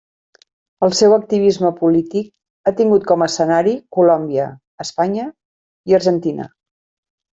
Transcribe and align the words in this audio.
El 0.85 0.93
seu 0.99 1.11
activisme 1.17 1.69
polític 1.81 2.31
ha 2.65 2.73
tingut 2.79 3.05
com 3.11 3.25
a 3.25 3.27
escenari 3.33 3.75
Colòmbia, 3.99 4.49
Espanya, 4.87 5.27
i 5.93 5.99
Argentina. 5.99 6.49